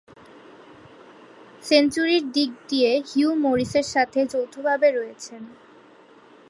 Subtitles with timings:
[1.63, 5.41] সেঞ্চুরির দিক দিয়ে হিউ মরিসের সাথে যৌথভাবে রয়েছেন।